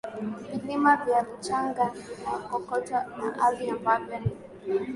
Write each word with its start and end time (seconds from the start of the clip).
Vilima 0.51 0.95
vya 1.05 1.23
mchanga 1.23 1.93
na 2.25 2.31
kokoto 2.37 2.93
na 2.93 3.39
ardhi 3.39 3.69
ambavyo 3.69 4.19
ni 4.19 4.31